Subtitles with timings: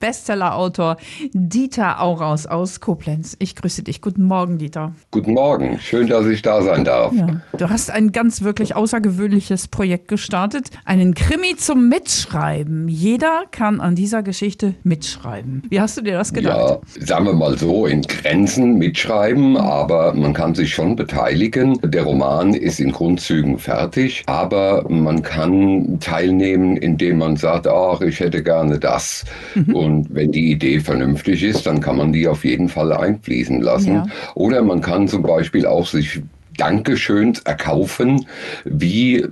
[0.00, 0.96] Bestsellerautor
[1.32, 3.36] Dieter Auraus aus Koblenz.
[3.38, 4.00] Ich grüße dich.
[4.00, 4.92] Guten Morgen, Dieter.
[5.12, 5.78] Guten Morgen.
[5.78, 7.12] Schön, dass ich da sein darf.
[7.14, 7.40] Ja.
[7.56, 10.70] Du hast ein ganz wirklich außergewöhnliches Projekt gestartet.
[10.84, 12.88] Einen Krimi zum Mitschreiben.
[12.88, 15.62] Jeder kann an dieser Geschichte mitschreiben.
[15.70, 16.80] Wie hast du dir das gedacht?
[16.98, 21.78] Ja, sagen wir mal so, in Grenzen mitschreiben, aber man kann sich schon beteiligen.
[21.82, 28.18] Der Roman ist in Grundzügen fertig, aber man kann teilnehmen, indem man sagt, ach, ich
[28.18, 29.24] hätte gerne das.
[29.54, 29.83] Mhm.
[29.84, 33.94] Und wenn die Idee vernünftig ist, dann kann man die auf jeden Fall einfließen lassen.
[33.94, 34.06] Ja.
[34.34, 36.22] Oder man kann zum Beispiel auch sich
[36.56, 38.26] Dankeschöns erkaufen,
[38.64, 39.26] wie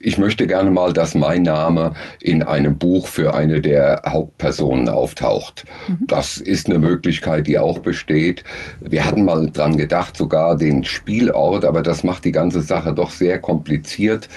[0.00, 5.64] ich möchte gerne mal, dass mein Name in einem Buch für eine der Hauptpersonen auftaucht.
[5.88, 6.06] Mhm.
[6.06, 8.44] Das ist eine Möglichkeit, die auch besteht.
[8.80, 13.10] Wir hatten mal dran gedacht, sogar den Spielort, aber das macht die ganze Sache doch
[13.10, 14.28] sehr kompliziert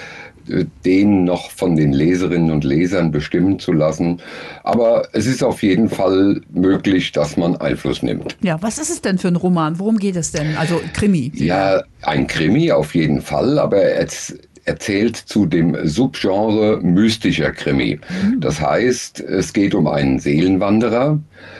[0.85, 4.21] den noch von den Leserinnen und Lesern bestimmen zu lassen.
[4.63, 8.35] Aber es ist auf jeden Fall möglich, dass man Einfluss nimmt.
[8.41, 9.79] Ja, was ist es denn für ein Roman?
[9.79, 10.55] Worum geht es denn?
[10.57, 11.31] Also Krimi?
[11.35, 14.37] Ja, ein Krimi auf jeden Fall, aber es
[14.71, 17.99] erzählt zu dem Subgenre mystischer Krimi.
[18.23, 18.39] Mhm.
[18.39, 21.19] Das heißt, es geht um einen Seelenwanderer,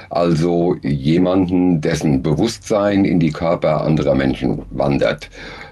[0.10, 5.30] also jemanden, dessen Bewusstsein in die Körper anderer Menschen wandert.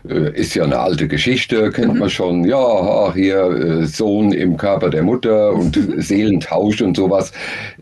[0.07, 1.99] Äh, ist ja eine alte Geschichte, kennt mhm.
[1.99, 2.43] man schon.
[2.43, 6.01] Ja, hier äh, Sohn im Körper der Mutter und mhm.
[6.01, 7.31] Seelentausch und sowas.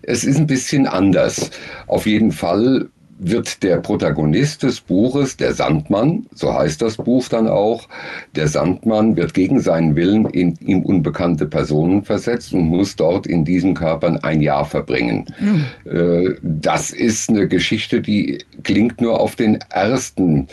[0.03, 1.49] Es ist ein bisschen anders.
[1.87, 7.47] Auf jeden Fall wird der Protagonist des Buches, der Sandmann, so heißt das Buch dann
[7.47, 7.87] auch,
[8.35, 13.43] der Sandmann wird gegen seinen Willen in ihm unbekannte Personen versetzt und muss dort in
[13.43, 15.25] diesen Körpern ein Jahr verbringen.
[15.39, 16.37] Mhm.
[16.41, 20.47] Das ist eine Geschichte, die klingt nur auf den ersten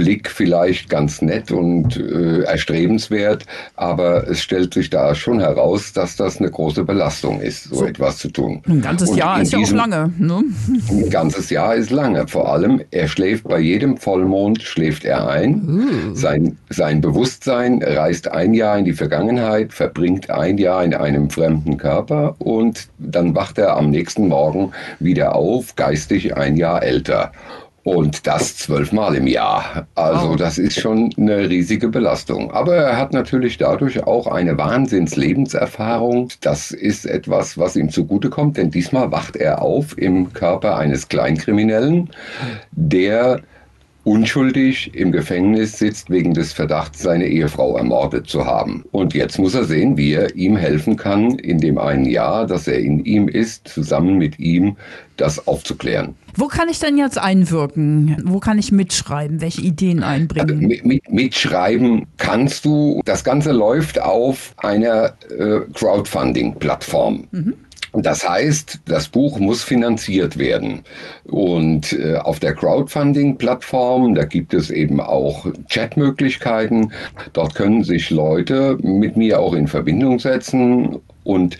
[0.00, 3.44] Blick vielleicht ganz nett und äh, erstrebenswert,
[3.76, 7.84] aber es stellt sich da schon heraus, dass das eine große Belastung ist, so, so.
[7.84, 8.62] etwas zu tun.
[8.66, 10.10] Ein ganzes und Jahr ist ja auch lange.
[10.16, 10.42] Ne?
[10.90, 12.26] Ein ganzes Jahr ist lange.
[12.28, 15.68] Vor allem, er schläft bei jedem Vollmond, schläft er ein.
[15.68, 16.14] Uh.
[16.14, 21.76] Sein, sein Bewusstsein reist ein Jahr in die Vergangenheit, verbringt ein Jahr in einem fremden
[21.76, 27.32] Körper und dann wacht er am nächsten Morgen wieder auf, geistig ein Jahr älter.
[27.82, 29.86] Und das zwölfmal im Jahr.
[29.94, 32.50] Also das ist schon eine riesige Belastung.
[32.50, 36.28] Aber er hat natürlich dadurch auch eine Wahnsinns-Lebenserfahrung.
[36.42, 42.10] Das ist etwas, was ihm zugutekommt, denn diesmal wacht er auf im Körper eines Kleinkriminellen,
[42.72, 43.40] der
[44.10, 48.84] unschuldig im Gefängnis sitzt wegen des Verdachts, seine Ehefrau ermordet zu haben.
[48.90, 52.66] Und jetzt muss er sehen, wie er ihm helfen kann, in dem einen Jahr, dass
[52.66, 54.76] er in ihm ist, zusammen mit ihm
[55.16, 56.16] das aufzuklären.
[56.34, 58.20] Wo kann ich denn jetzt einwirken?
[58.24, 59.40] Wo kann ich mitschreiben?
[59.40, 60.50] Welche Ideen einbringen?
[60.50, 63.02] Also mit, mit, mitschreiben kannst du.
[63.04, 67.28] Das Ganze läuft auf einer äh, Crowdfunding-Plattform.
[67.30, 67.54] Mhm.
[67.92, 70.82] Das heißt, das Buch muss finanziert werden.
[71.24, 76.92] Und äh, auf der Crowdfunding-Plattform, da gibt es eben auch Chatmöglichkeiten.
[77.32, 81.58] Dort können sich Leute mit mir auch in Verbindung setzen und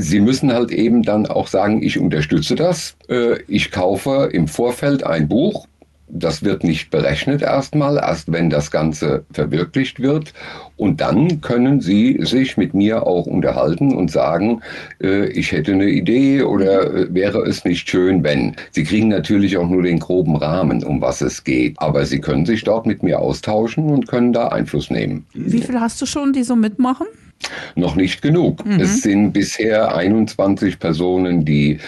[0.00, 2.94] Sie müssen halt eben dann auch sagen, ich unterstütze das.
[3.08, 5.66] Äh, ich kaufe im Vorfeld ein Buch
[6.10, 10.32] das wird nicht berechnet erstmal, erst wenn das Ganze verwirklicht wird.
[10.76, 14.60] Und dann können Sie sich mit mir auch unterhalten und sagen,
[15.02, 18.54] äh, ich hätte eine Idee oder äh, wäre es nicht schön, wenn.
[18.70, 21.74] Sie kriegen natürlich auch nur den groben Rahmen, um was es geht.
[21.78, 25.26] Aber Sie können sich dort mit mir austauschen und können da Einfluss nehmen.
[25.34, 27.06] Wie viel hast du schon, die so mitmachen?
[27.74, 28.64] Noch nicht genug.
[28.64, 28.80] Mhm.
[28.80, 31.78] Es sind bisher 21 Personen, die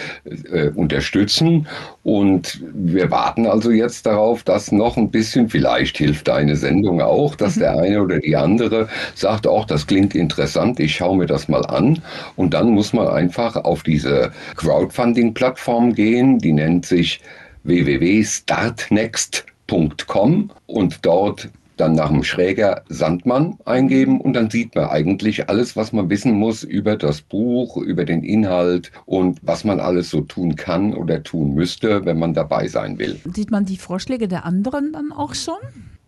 [0.51, 1.67] äh, unterstützen
[2.03, 7.35] und wir warten also jetzt darauf, dass noch ein bisschen, vielleicht hilft deine Sendung auch,
[7.35, 7.61] dass mhm.
[7.61, 11.65] der eine oder die andere sagt, auch das klingt interessant, ich schaue mir das mal
[11.65, 12.01] an
[12.35, 17.21] und dann muss man einfach auf diese Crowdfunding-Plattform gehen, die nennt sich
[17.63, 21.49] www.startnext.com und dort
[21.81, 26.33] dann nach dem Schräger Sandmann eingeben und dann sieht man eigentlich alles, was man wissen
[26.33, 31.23] muss über das Buch, über den Inhalt und was man alles so tun kann oder
[31.23, 33.19] tun müsste, wenn man dabei sein will.
[33.33, 35.55] Sieht man die Vorschläge der anderen dann auch schon?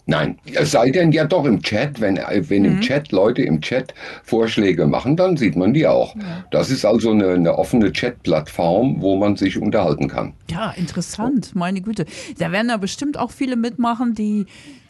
[0.06, 2.70] Nein, es sei denn ja doch im Chat, wenn, wenn mhm.
[2.70, 6.16] im Chat Leute im Chat Vorschläge machen, dann sieht man die auch.
[6.16, 6.46] Ja.
[6.52, 10.34] Das ist also eine, eine offene Chat-Plattform, wo man sich unterhalten kann.
[10.52, 12.06] Ja, interessant, meine Güte.
[12.38, 14.46] Da werden ja bestimmt auch viele mitmachen, die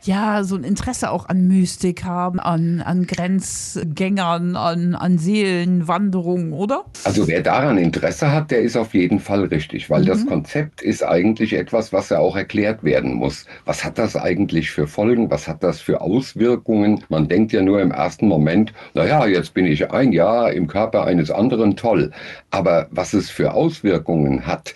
[0.06, 6.86] ja so ein Interesse auch an Mystik haben, an, an Grenzgängern, an, an Seelenwanderungen, oder?
[7.04, 10.08] Also wer daran Interesse hat, der ist auf jeden Fall richtig, weil mhm.
[10.08, 13.46] das Konzept ist eigentlich etwas, was ja auch erklärt werden muss.
[13.66, 15.30] Was hat das eigentlich für Folgen?
[15.30, 17.04] Was hat das für Auswirkungen?
[17.10, 21.06] Man denkt ja nur im ersten Moment, naja, jetzt bin ich ein Jahr im Körper
[21.06, 22.12] eines anderen, toll.
[22.52, 24.74] Aber was es für Auswirkungen hat,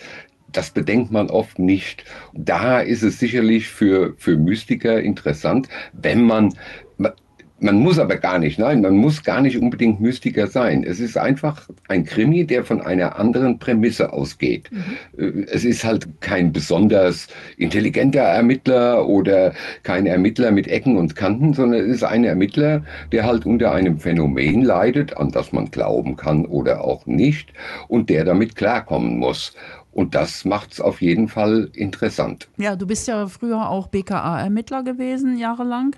[0.51, 2.03] das bedenkt man oft nicht.
[2.33, 6.53] Da ist es sicherlich für, für Mystiker interessant, wenn man,
[7.59, 10.83] man muss aber gar nicht, nein, man muss gar nicht unbedingt Mystiker sein.
[10.83, 14.69] Es ist einfach ein Krimi, der von einer anderen Prämisse ausgeht.
[15.17, 15.45] Mhm.
[15.49, 17.27] Es ist halt kein besonders
[17.57, 23.25] intelligenter Ermittler oder kein Ermittler mit Ecken und Kanten, sondern es ist ein Ermittler, der
[23.25, 27.53] halt unter einem Phänomen leidet, an das man glauben kann oder auch nicht,
[27.87, 29.55] und der damit klarkommen muss.
[29.97, 32.49] Und das macht es auf jeden Fall interessant.
[32.57, 35.95] Ja, du bist ja früher auch BKA-Ermittler gewesen, jahrelang.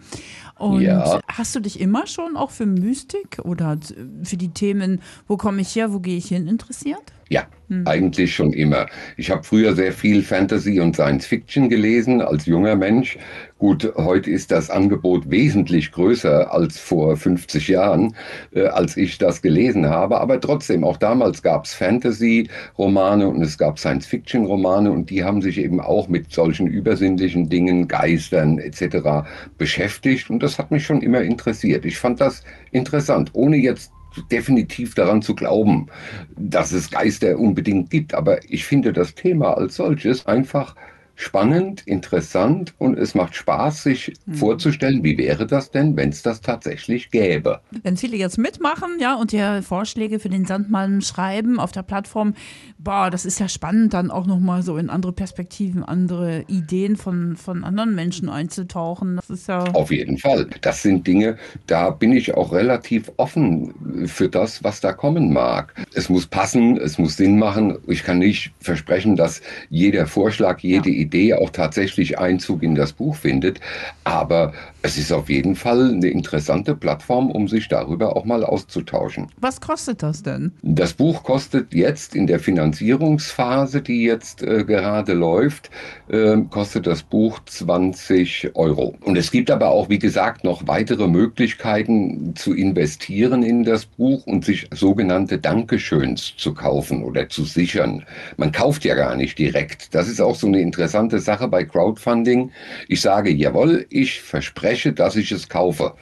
[0.57, 1.19] Und ja.
[1.27, 3.77] hast du dich immer schon auch für Mystik oder
[4.23, 7.11] für die Themen, wo komme ich her, wo gehe ich hin, interessiert?
[7.31, 7.85] Ja, hm.
[7.85, 8.87] eigentlich schon immer.
[9.15, 13.19] Ich habe früher sehr viel Fantasy und Science Fiction gelesen als junger Mensch.
[13.59, 18.15] Gut, heute ist das Angebot wesentlich größer als vor 50 Jahren,
[18.51, 20.19] äh, als ich das gelesen habe.
[20.19, 25.59] Aber trotzdem, auch damals gab es Fantasy-Romane und es gab Science-Fiction-Romane und die haben sich
[25.59, 29.29] eben auch mit solchen übersinnlichen Dingen, Geistern etc.
[29.59, 30.31] beschäftigt.
[30.31, 31.85] Und das hat mich schon immer interessiert.
[31.85, 33.91] Ich fand das interessant, ohne jetzt
[34.31, 35.87] definitiv daran zu glauben,
[36.35, 38.13] dass es Geister unbedingt gibt.
[38.13, 40.75] Aber ich finde das Thema als solches einfach
[41.19, 44.35] spannend, interessant und es macht Spaß, sich mhm.
[44.35, 47.59] vorzustellen, wie wäre das denn, wenn es das tatsächlich gäbe.
[47.83, 52.35] Wenn viele jetzt mitmachen, ja, und dir Vorschläge für den Sandmann schreiben auf der Plattform,
[52.77, 57.35] boah, das ist ja spannend, dann auch nochmal so in andere Perspektiven, andere Ideen von,
[57.35, 59.17] von anderen Menschen einzutauchen.
[59.17, 59.65] Das ist ja.
[59.73, 60.47] Auf jeden Fall.
[60.61, 61.37] Das sind Dinge,
[61.67, 65.73] da bin ich auch relativ offen für das, was da kommen mag.
[65.93, 67.77] Es muss passen, es muss Sinn machen.
[67.87, 70.95] Ich kann nicht versprechen, dass jeder Vorschlag, jede ja.
[70.95, 73.59] Idee Idee auch tatsächlich Einzug in das Buch findet.
[74.03, 74.53] Aber
[74.83, 79.27] es ist auf jeden Fall eine interessante Plattform, um sich darüber auch mal auszutauschen.
[79.37, 80.51] Was kostet das denn?
[80.61, 85.71] Das Buch kostet jetzt in der Finanzierungsphase, die jetzt äh, gerade läuft,
[86.09, 88.95] äh, kostet das Buch 20 Euro.
[89.03, 94.27] Und es gibt aber auch, wie gesagt, noch weitere Möglichkeiten zu investieren in das Buch
[94.27, 98.05] und sich sogenannte Dankeschöns zu kaufen oder zu sichern.
[98.37, 99.93] Man kauft ja gar nicht direkt.
[99.95, 102.51] Das ist auch so eine interessante Sache bei Crowdfunding.
[102.87, 105.93] Ich sage, jawohl, ich verspreche, verspreche, dass ich es kaufe,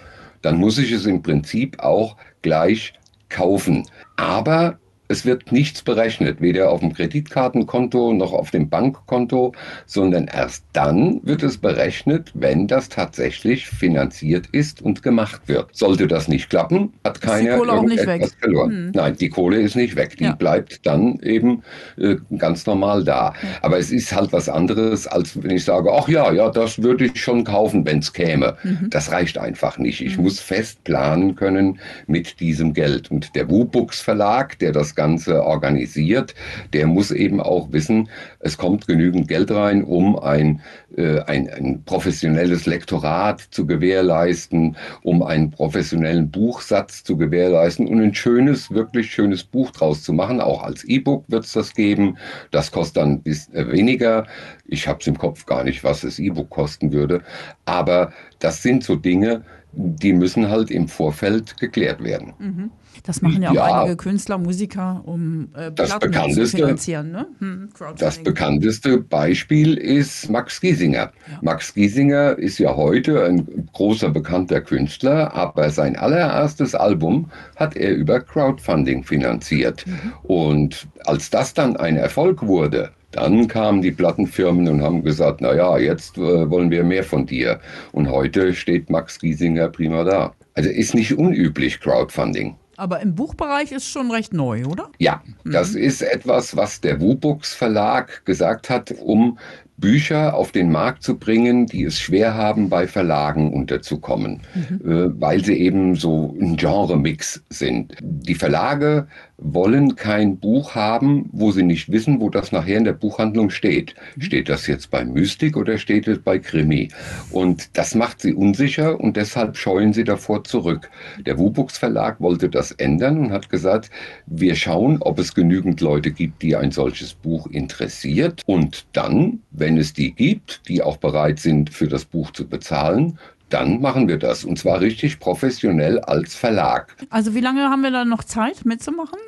[0.41, 2.93] dann muss ich es im Prinzip auch gleich
[3.29, 3.87] kaufen.
[4.15, 9.53] Aber es wird nichts berechnet, weder auf dem Kreditkartenkonto noch auf dem Bankkonto,
[9.85, 15.69] sondern erst dann wird es berechnet, wenn das tatsächlich finanziert ist und gemacht wird.
[15.73, 18.71] Sollte das nicht klappen, hat keiner irgendetwas verloren.
[18.71, 18.91] Hm.
[18.93, 20.17] Nein, die Kohle ist nicht weg.
[20.17, 20.35] Die ja.
[20.35, 21.63] bleibt dann eben
[21.97, 23.33] äh, ganz normal da.
[23.41, 23.49] Ja.
[23.61, 27.05] Aber es ist halt was anderes, als wenn ich sage, ach ja, ja, das würde
[27.05, 28.57] ich schon kaufen, wenn es käme.
[28.63, 28.89] Mhm.
[28.89, 30.01] Das reicht einfach nicht.
[30.01, 30.23] Ich mhm.
[30.23, 33.09] muss fest planen können mit diesem Geld.
[33.09, 36.35] Und der WUBUX Verlag, der das Ganze organisiert,
[36.73, 38.09] der muss eben auch wissen,
[38.39, 40.61] es kommt genügend Geld rein, um ein,
[40.97, 48.15] äh, ein, ein professionelles Lektorat zu gewährleisten, um einen professionellen Buchsatz zu gewährleisten und ein
[48.15, 50.41] schönes, wirklich schönes Buch draus zu machen.
[50.41, 52.17] Auch als E-Book wird es das geben.
[52.51, 54.25] Das kostet dann bis, äh, weniger.
[54.65, 57.21] Ich habe es im Kopf gar nicht, was das E-Book kosten würde.
[57.65, 59.43] Aber das sind so Dinge,
[59.77, 62.33] die müssen halt im Vorfeld geklärt werden.
[62.39, 62.71] Mhm.
[63.03, 67.11] Das machen ja auch ja, einige Künstler, Musiker, um äh, das bekannteste, zu finanzieren.
[67.11, 67.27] Ne?
[67.39, 71.11] Hm, das bekannteste Beispiel ist Max Giesinger.
[71.31, 71.39] Ja.
[71.41, 77.95] Max Giesinger ist ja heute ein großer bekannter Künstler, aber sein allererstes Album hat er
[77.95, 79.85] über Crowdfunding finanziert.
[79.85, 80.13] Mhm.
[80.23, 85.55] Und als das dann ein Erfolg wurde, dann kamen die Plattenfirmen und haben gesagt, na
[85.55, 87.59] ja, jetzt äh, wollen wir mehr von dir.
[87.91, 90.33] Und heute steht Max Giesinger prima da.
[90.53, 92.55] Also ist nicht unüblich Crowdfunding.
[92.77, 94.89] Aber im Buchbereich ist schon recht neu, oder?
[94.99, 95.51] Ja, mhm.
[95.51, 99.37] das ist etwas, was der Wubux Verlag gesagt hat, um
[99.77, 104.91] Bücher auf den Markt zu bringen, die es schwer haben, bei Verlagen unterzukommen, mhm.
[104.91, 107.93] äh, weil sie eben so ein Genre-Mix sind.
[108.01, 109.07] Die Verlage
[109.37, 113.95] wollen kein Buch haben, wo sie nicht wissen, wo das nachher in der Buchhandlung steht.
[114.15, 114.21] Mhm.
[114.21, 116.89] Steht das jetzt bei Mystik oder steht es bei Krimi?
[117.31, 120.89] Und das macht sie unsicher und deshalb scheuen sie davor zurück.
[121.25, 123.89] Der Wubux Verlag wollte das ändern und hat gesagt,
[124.25, 129.77] wir schauen, ob es genügend Leute gibt, die ein solches Buch interessiert und dann, wenn
[129.77, 134.07] wenn es die gibt, die auch bereit sind, für das Buch zu bezahlen, dann machen
[134.07, 134.43] wir das.
[134.43, 136.95] Und zwar richtig professionell als Verlag.
[137.09, 139.19] Also wie lange haben wir da noch Zeit mitzumachen?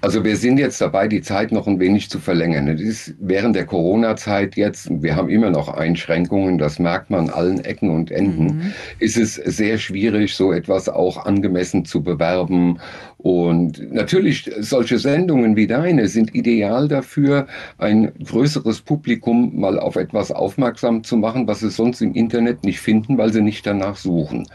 [0.00, 2.66] Also wir sind jetzt dabei, die Zeit noch ein wenig zu verlängern.
[2.66, 7.30] Das ist während der Corona-Zeit jetzt, wir haben immer noch Einschränkungen, das merkt man an
[7.30, 8.72] allen Ecken und Enden, mhm.
[8.98, 12.78] ist es sehr schwierig, so etwas auch angemessen zu bewerben.
[13.18, 20.30] Und natürlich, solche Sendungen wie deine sind ideal dafür, ein größeres Publikum mal auf etwas
[20.30, 24.46] aufmerksam zu machen, was sie sonst im Internet nicht finden, weil sie nicht danach suchen.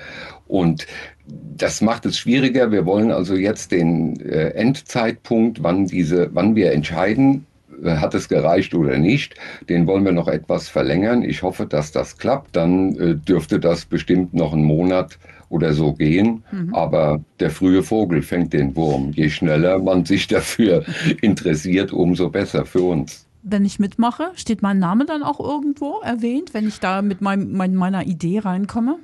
[0.47, 0.87] Und
[1.27, 2.71] das macht es schwieriger.
[2.71, 7.45] Wir wollen also jetzt den äh, Endzeitpunkt, wann diese, wann wir entscheiden,
[7.83, 9.35] äh, hat es gereicht oder nicht,
[9.69, 11.23] den wollen wir noch etwas verlängern.
[11.23, 12.55] Ich hoffe, dass das klappt.
[12.55, 15.17] Dann äh, dürfte das bestimmt noch einen Monat
[15.49, 16.43] oder so gehen.
[16.51, 16.73] Mhm.
[16.73, 19.11] Aber der frühe Vogel fängt den Wurm.
[19.11, 20.83] Je schneller man sich dafür
[21.21, 26.53] interessiert, umso besser für uns wenn ich mitmache, steht mein Name dann auch irgendwo erwähnt,
[26.53, 28.97] wenn ich da mit mein, mein, meiner Idee reinkomme?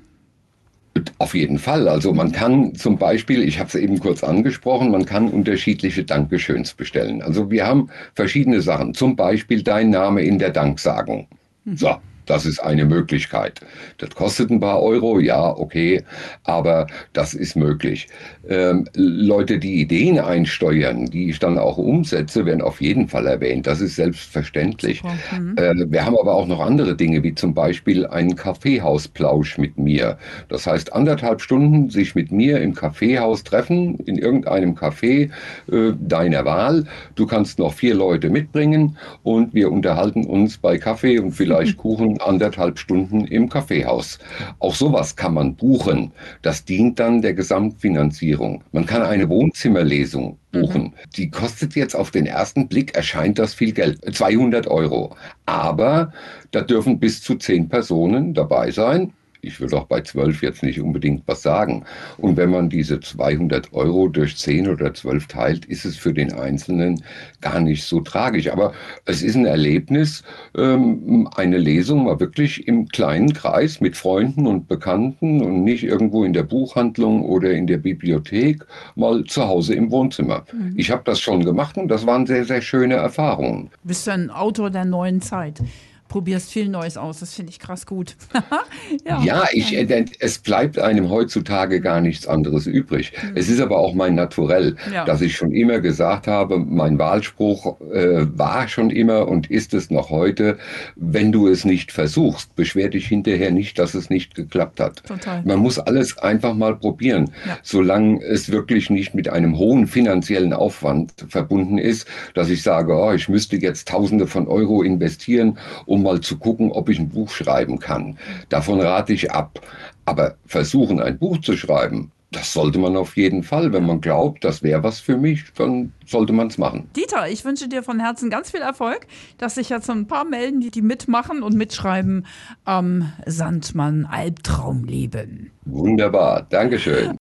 [1.17, 1.87] Auf jeden Fall.
[1.87, 6.73] Also man kann zum Beispiel, ich habe es eben kurz angesprochen, man kann unterschiedliche Dankeschöns
[6.73, 7.21] bestellen.
[7.21, 8.93] Also wir haben verschiedene Sachen.
[8.93, 11.27] Zum Beispiel dein Name in der Danksagung.
[11.65, 11.77] Mhm.
[11.77, 11.95] So,
[12.29, 13.61] das ist eine Möglichkeit.
[13.97, 16.03] Das kostet ein paar Euro, ja, okay,
[16.43, 18.07] aber das ist möglich.
[18.47, 23.65] Ähm, Leute, die Ideen einsteuern, die ich dann auch umsetze, werden auf jeden Fall erwähnt.
[23.65, 25.01] Das ist selbstverständlich.
[25.03, 25.55] Mhm.
[25.57, 30.17] Äh, wir haben aber auch noch andere Dinge, wie zum Beispiel einen Kaffeehausplausch mit mir.
[30.49, 35.31] Das heißt, anderthalb Stunden sich mit mir im Kaffeehaus treffen, in irgendeinem Café
[35.71, 36.85] äh, deiner Wahl.
[37.15, 42.18] Du kannst noch vier Leute mitbringen und wir unterhalten uns bei Kaffee und vielleicht Kuchen
[42.21, 44.19] anderthalb Stunden im Kaffeehaus.
[44.59, 46.11] Auch sowas kann man buchen.
[46.41, 48.63] Das dient dann der Gesamtfinanzierung.
[48.71, 50.83] Man kann eine Wohnzimmerlesung buchen.
[50.83, 50.93] Mhm.
[51.15, 55.15] Die kostet jetzt auf den ersten Blick, erscheint das viel Geld, 200 Euro.
[55.45, 56.11] Aber
[56.51, 60.81] da dürfen bis zu zehn Personen dabei sein ich will doch bei 12 jetzt nicht
[60.81, 61.85] unbedingt was sagen.
[62.17, 66.33] Und wenn man diese 200 Euro durch 10 oder 12 teilt, ist es für den
[66.33, 67.03] Einzelnen
[67.41, 68.49] gar nicht so tragisch.
[68.49, 68.73] Aber
[69.05, 70.23] es ist ein Erlebnis,
[70.57, 76.23] ähm, eine Lesung mal wirklich im kleinen Kreis mit Freunden und Bekannten und nicht irgendwo
[76.23, 78.65] in der Buchhandlung oder in der Bibliothek,
[78.95, 80.45] mal zu Hause im Wohnzimmer.
[80.51, 80.73] Mhm.
[80.75, 83.69] Ich habe das schon gemacht und das waren sehr, sehr schöne Erfahrungen.
[83.83, 85.61] Bist du ein Autor der neuen Zeit?
[86.09, 87.21] Probierst viel Neues aus.
[87.21, 88.17] Das finde ich krass gut.
[89.05, 89.73] ja, ja ich,
[90.19, 93.13] es bleibt einem heutzutage gar nichts anderes übrig.
[93.21, 93.31] Mhm.
[93.35, 95.05] Es ist aber auch mein Naturell, ja.
[95.05, 99.89] dass ich schon immer gesagt habe, mein Wahlspruch äh, war schon immer und ist es
[99.89, 100.57] noch heute,
[100.95, 105.03] wenn du es nicht versuchst, beschwer dich hinterher nicht, dass es nicht geklappt hat.
[105.05, 105.43] Total.
[105.45, 107.57] Man muss alles einfach mal probieren, ja.
[107.61, 113.13] solange es wirklich nicht mit einem hohen finanziellen Aufwand verbunden ist, dass ich sage, oh,
[113.13, 117.09] ich müsste jetzt Tausende von Euro investieren, um um mal zu gucken, ob ich ein
[117.09, 118.17] Buch schreiben kann.
[118.47, 119.59] Davon rate ich ab.
[120.05, 123.73] Aber versuchen, ein Buch zu schreiben, das sollte man auf jeden Fall.
[123.73, 126.89] Wenn man glaubt, das wäre was für mich, dann sollte man es machen.
[126.95, 130.61] Dieter, ich wünsche dir von Herzen ganz viel Erfolg, dass sich jetzt ein paar melden,
[130.61, 132.25] die, die mitmachen und mitschreiben
[132.65, 135.51] am Sandmann Albtraumleben.
[135.65, 137.18] Wunderbar, Dankeschön.